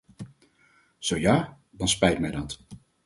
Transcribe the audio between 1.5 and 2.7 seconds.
dan spijt mij dat.